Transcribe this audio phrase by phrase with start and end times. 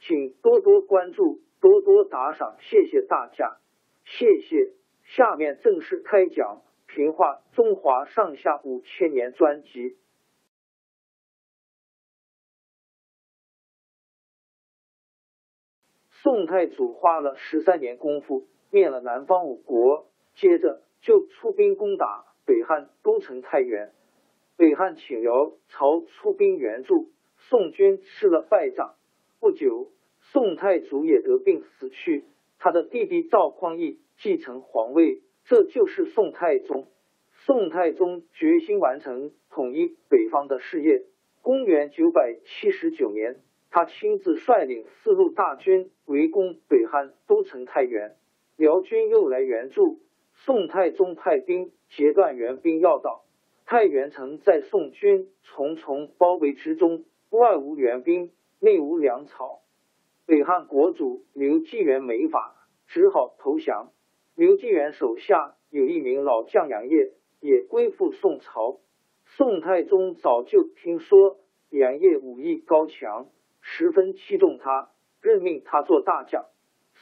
[0.00, 3.58] 请多多关注，多多打赏，谢谢大家，
[4.04, 4.72] 谢谢。
[5.04, 6.62] 下面正式开讲
[6.94, 9.98] 《评话中华上下五千年》专辑。
[16.22, 23.92] 宋太祖花了十三年功夫灭了南方五国，接着就出兵攻打北汉都城太原。
[24.56, 28.94] 北汉请辽朝出兵援助，宋军吃了败仗。
[29.40, 32.24] 不久，宋太祖也得病死去，
[32.58, 36.88] 他的弟弟赵匡胤继承皇位，这就是宋太宗。
[37.32, 41.06] 宋太宗决心完成统一北方的事业。
[41.40, 43.40] 公元九百七十九年，
[43.70, 48.14] 他亲自率领四路大军围攻北汉都城太原，
[48.58, 50.00] 辽军又来援助。
[50.34, 53.24] 宋太宗派兵截断援兵要道，
[53.64, 58.30] 太原城在宋军重重包围之中，外无援兵。
[58.62, 59.62] 内无粮草，
[60.26, 62.54] 北汉国主刘继元没法，
[62.88, 63.90] 只好投降。
[64.34, 68.80] 刘继元手下有一名老将杨业，也归附宋朝。
[69.24, 71.38] 宋太宗早就听说
[71.70, 73.28] 杨业武艺高强，
[73.62, 74.90] 十分器重他，
[75.22, 76.44] 任命他做大将。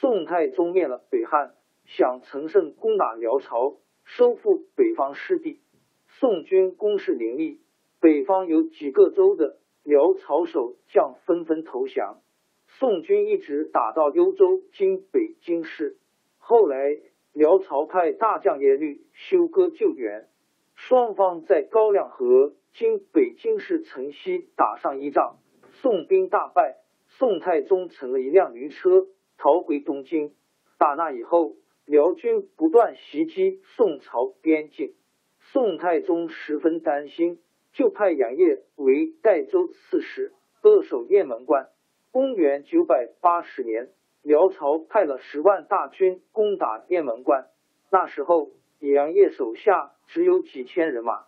[0.00, 1.54] 宋太宗灭了北汉，
[1.84, 5.60] 想乘胜攻打辽朝，收复北方失地。
[6.08, 7.60] 宋军攻势凌厉，
[8.00, 9.60] 北方有几个州的。
[9.84, 12.22] 辽朝守将纷纷投降，
[12.66, 15.98] 宋军一直打到幽州（今北京市）。
[16.40, 16.96] 后来，
[17.34, 20.26] 辽朝派大将耶律休哥救援，
[20.74, 25.36] 双方在高粱河（今北京市城西）打上一仗，
[25.82, 26.78] 宋兵大败。
[27.06, 29.06] 宋太宗乘了一辆驴车
[29.36, 30.32] 逃回东京。
[30.78, 34.94] 打那以后，辽军不断袭击宋朝边境，
[35.40, 37.38] 宋太宗十分担心。
[37.74, 41.68] 就派杨业为代州刺史，扼守雁门关。
[42.12, 43.90] 公元九百八十年，
[44.22, 47.48] 辽朝派了十万大军攻打雁门关。
[47.90, 51.24] 那时候，杨业手下只有几千人马，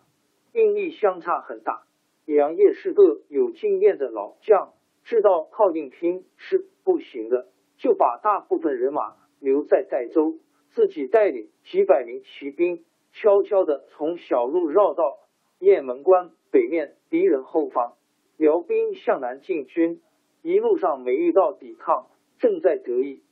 [0.53, 1.83] 兵力相差很大。
[2.23, 10.37] 杨业是个有经验的老将，知道靠硬拼是不行的，就把大部分人马留在代州，
[10.69, 15.17] 自己带领几百名骑兵，悄悄的从小路绕到
[15.59, 16.31] 雁门关。
[16.51, 17.93] 北面敌人后方，
[18.37, 20.01] 辽兵向南进军，
[20.41, 22.07] 一路上没遇到抵抗，
[22.39, 23.23] 正在得意。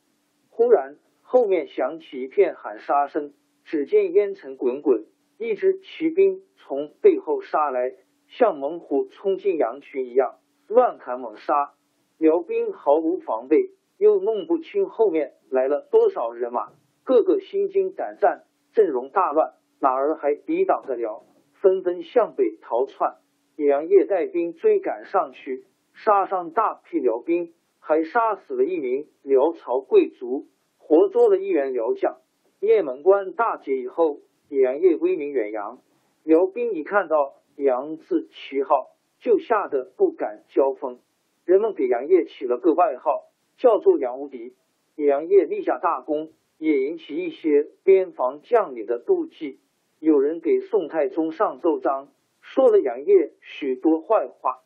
[0.49, 3.33] 忽然后面响起一片喊杀声，
[3.63, 5.05] 只见烟尘滚滚，
[5.37, 7.93] 一支骑兵从背后杀来，
[8.27, 11.73] 像猛虎冲进羊群一样乱砍猛杀。
[12.17, 16.71] 辽兵毫无防备，又弄不清后面来了多少人马，
[17.03, 21.25] 个个心惊胆战，阵容大乱，哪儿还抵挡得了？
[21.65, 23.15] 纷纷向北逃窜，
[23.55, 25.65] 杨业带兵追赶上去，
[25.95, 30.45] 杀伤大批辽兵，还杀死了一名辽朝贵族，
[30.77, 32.17] 活捉了一员辽将。
[32.59, 34.19] 雁门关大捷以后，
[34.49, 35.79] 杨业威名远扬，
[36.23, 40.99] 辽兵一看到杨字旗号，就吓得不敢交锋。
[41.45, 43.23] 人们给杨业起了个外号，
[43.57, 44.53] 叫做杨无敌。
[44.97, 46.29] 杨业立下大功，
[46.59, 49.57] 也引起一些边防将领的妒忌。
[50.05, 52.09] 有人给宋太宗上奏章，
[52.39, 54.59] 说了杨业许多坏话。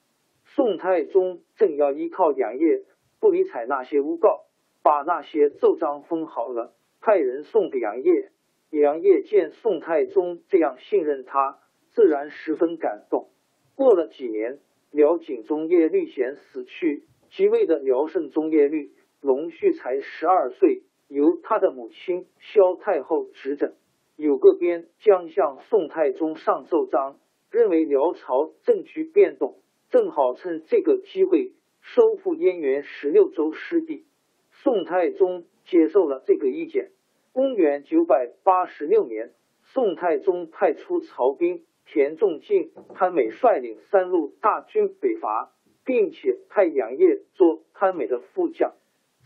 [0.43, 2.83] 宋太宗正要依靠杨业，
[3.21, 4.43] 不理睬那些诬告，
[4.83, 8.31] 把那些奏章封好了，派人送给杨业。
[8.71, 11.59] 杨业见宋太宗这样信任他，
[11.91, 13.29] 自然十分感动。
[13.75, 14.59] 过了几年，
[14.91, 23.73] 辽景宗耶律贤死去，即位的辽圣宗耶律隆绪才十二岁，由他的母亲萧太后执政。
[24.19, 27.21] 有个边将向宋太宗上奏章，
[27.51, 29.61] 认为辽朝政局变动，
[29.91, 34.05] 正好趁这个机会收复燕园十六州失地。
[34.51, 36.91] 宋太宗接受了这个意见。
[37.31, 39.31] 公元九百八十六年，
[39.63, 45.53] 宋太宗派出曹兵田仲敬、潘美率领三路大军北伐，
[45.85, 48.73] 并且派杨业做潘美的副将。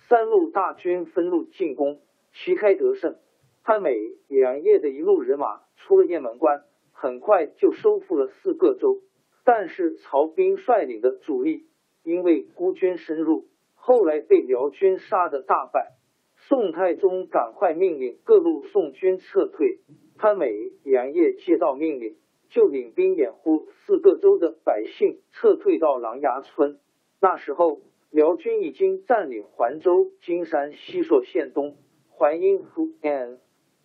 [0.08, 2.00] 三路大军分路进攻，
[2.32, 3.16] 旗开得胜。
[3.66, 3.96] 潘美、
[4.28, 9.00] 杨业的一路人马出了雁门关，很快就收复了四个州。
[9.46, 11.66] 但是曹兵率领的主力
[12.04, 15.94] 因为孤军深入，后来被辽军杀得大败。
[16.36, 19.80] 宋太宗赶快命令各路宋军撤退，
[20.18, 20.52] 潘美、
[20.84, 22.18] 杨业接到命令，
[22.50, 26.80] 就领兵掩护四个州的百姓撤退到狼牙村。
[27.22, 27.80] 那时候，
[28.12, 31.78] 辽军已经占领环州、金山、西朔县东、
[32.10, 32.90] 淮阴、福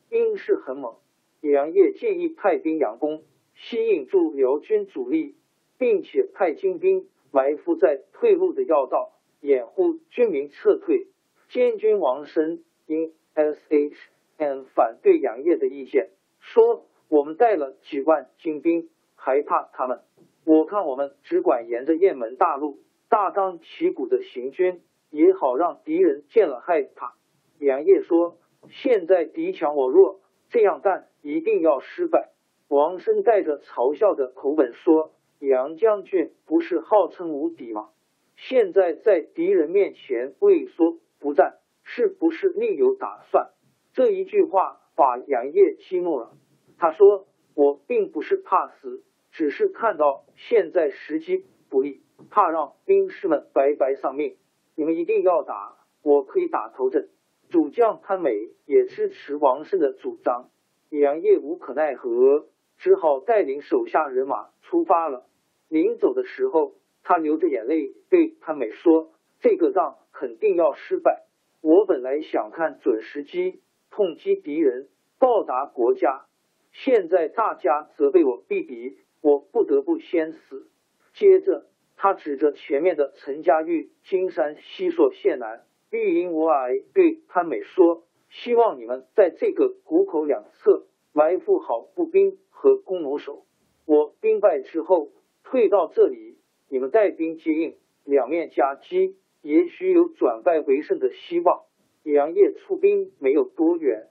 [0.09, 0.97] 兵势很猛。
[1.41, 3.23] 杨业建议派兵佯攻，
[3.55, 5.37] 吸引住辽军主力，
[5.79, 11.07] 并且派精兵埋伏在退路的要道，掩护军民撤退。
[11.49, 13.97] 监军王申因 S H
[14.37, 16.11] N 反对杨业的意见，
[16.41, 20.01] 说：“我们带了几万精兵，还怕他们？
[20.45, 22.79] 我看我们只管沿着雁门大路，
[23.09, 27.15] 大张旗鼓的行军，也好让敌人见了害怕。”
[27.61, 28.39] 杨业说
[28.69, 30.21] ：“现在敌强我弱，
[30.51, 32.31] 这样干一定要失败。”
[32.69, 37.91] 王生带着嘲笑的口吻说：“杨将军不是号称无敌吗？
[38.37, 43.51] 现在在敌人面前畏缩。”不战是不是另有打算？
[43.93, 46.31] 这一句话把杨业激怒了。
[46.79, 47.27] 他说
[47.57, 49.03] ：“我并不是怕死，
[49.33, 54.37] 只是看到现在时机不利，怕让兵士们白白丧命。
[54.77, 55.75] 你们一定要打，
[56.05, 57.09] 我可以打头阵。”
[57.50, 58.31] 主将潘美
[58.67, 60.50] 也支持王胜的主张。
[60.91, 62.47] 杨业无可奈何，
[62.79, 65.27] 只好带领手下人马出发了。
[65.69, 71.27] 临走的时候，他流着眼泪对潘美说：“这个仗。”肯定要失败。
[71.61, 74.89] 我本来想看准时机，痛击敌人，
[75.21, 76.25] 报答国家。
[76.73, 80.69] 现在大家责备我避敌，我不得不先死。
[81.15, 93.44] 接着，他指着前面的陈家峪、金山、西朔县南、玉英我矮，对潘美说：“希望你们在这个谷口两侧埋伏好步兵和弓弩手。
[93.87, 95.11] 我兵败之后
[95.44, 96.37] 退到这里，
[96.69, 101.62] 你们带兵接应，两面夹击。”也许有转败为胜的希望。
[102.02, 104.08] 杨业出兵没有多远，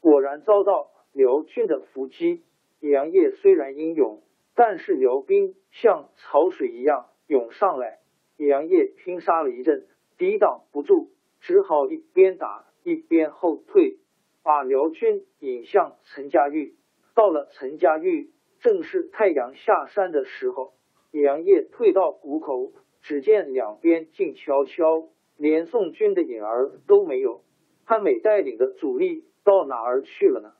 [0.00, 2.42] 果然遭到辽军的伏击。
[2.80, 4.22] 杨业虽然英勇，
[4.54, 7.98] 但是辽兵像潮水一样涌上来，
[8.38, 9.86] 杨业拼杀了一阵，
[10.16, 11.10] 抵挡不住，
[11.40, 13.98] 只好一边打一边后退，
[14.42, 16.74] 把辽军引向陈家峪。
[17.14, 20.74] 到了陈家峪，正是太阳下山的时候，
[21.12, 22.72] 杨业退到谷口。
[23.02, 27.40] 只见两边静悄悄，连宋军的影儿都没有。
[27.86, 30.52] 潘美带领的主力到哪儿去了呢？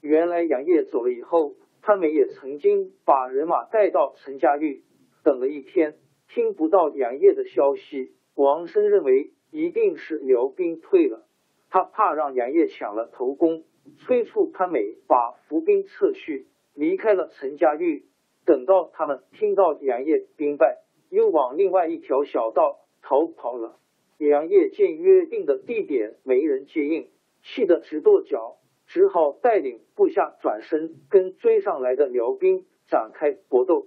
[0.00, 4.84] 原来杨业走了以后，潘美也曾经把人马带到陈家峪，
[5.24, 5.96] 等了一天，
[6.28, 8.12] 听不到杨业的消息。
[8.36, 11.26] 王生认为一定是辽兵退了，
[11.70, 13.64] 他怕让杨业抢了头功，
[13.98, 18.04] 催促潘美把伏兵撤去，离开了陈家峪。
[18.44, 20.78] 等到他们听到杨业兵败。
[21.10, 23.78] 又往另外一条小道逃跑了。
[24.18, 27.08] 杨业见约定的地点没人接应，
[27.42, 33.86] 气得直跺脚，只好带领部下转身跟追上来的辽兵展开搏斗。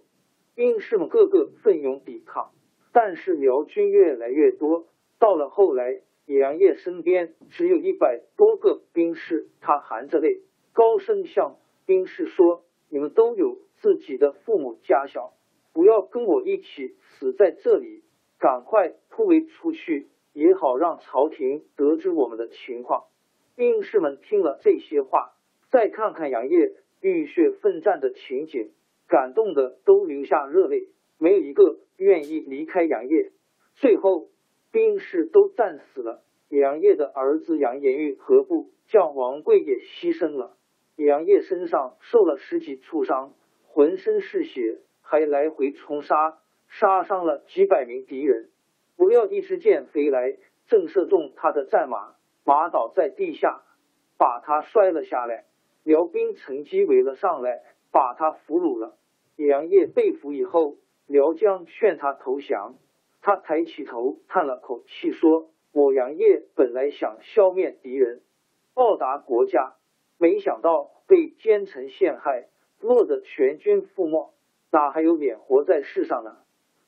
[0.56, 2.52] 兵士们个个奋勇抵抗，
[2.92, 4.88] 但是辽军越来越多。
[5.22, 10.42] 到了后来，杨业身边只有一百多个兵士，他含着泪，
[10.74, 15.34] 高声向兵士说：“你们都有自己的父母家小。”
[15.74, 18.02] 不要跟我一起死在这里，
[18.40, 23.04] 赶快突围出去，也好让朝廷得知我们的情况。
[23.56, 25.34] 兵士们听了这些话，
[25.70, 28.72] 再看看杨业浴血奋战的情景，
[29.08, 30.88] 感动的都流下热泪，
[31.20, 33.32] 没有一个愿意离开杨业。
[33.76, 34.28] 最后，
[34.72, 40.58] 兵士都战死了，杨业的儿子杨延玉和部将王贵也牺牲了。
[40.96, 43.34] 杨业身上受了十几处伤，
[43.68, 44.80] 浑身是血。
[45.04, 46.38] 还来回冲杀，
[46.70, 48.50] 杀伤了几百名敌人。
[48.96, 50.38] 不料一支箭飞来，
[50.68, 53.62] 正射中他的战马，马倒在地下，
[54.18, 55.44] 把他摔了下来。
[55.84, 57.62] 辽兵乘机围了上来，
[57.92, 58.96] 把他俘虏了。
[59.36, 62.76] 杨业被俘以后，辽将劝他投降，
[63.22, 68.22] 他抬起头叹了口气说：“我杨业本来想消灭敌人，
[68.74, 69.76] 报答国家，
[70.18, 72.50] 没想到被奸臣陷害，
[72.80, 74.34] 落得全军覆没，
[74.72, 76.38] 哪还有脸活在世上呢？”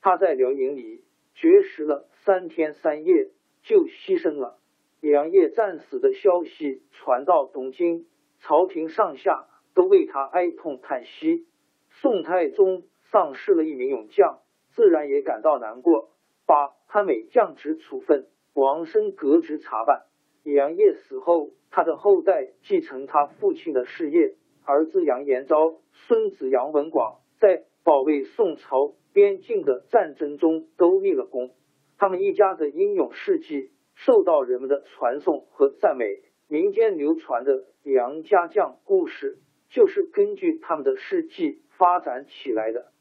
[0.01, 1.03] 他在辽营里
[1.35, 3.29] 绝食了三天三夜，
[3.61, 4.57] 就牺牲了。
[5.01, 8.05] 杨业战死的消息传到东京。
[8.45, 11.47] 朝廷上下都为他哀痛叹息。
[11.91, 16.09] 宋太宗丧失了一名勇将，自然也感到难过，
[16.45, 20.03] 把潘美降职处分，王生革职查办。
[20.43, 24.35] 杨业死后，他的后代继承他父亲的事业，
[24.65, 31.51] 儿子杨延昭、孙子杨文广在保卫宋朝边境的战争中都立了功。
[31.97, 36.05] 他们一家的英勇事迹受到人们的传颂和赞美。
[36.49, 42.91] 民间流传的杨家将故事，就是根据他们的事迹发展起来的。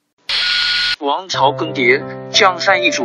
[1.00, 3.04] 王朝更迭，江山易主，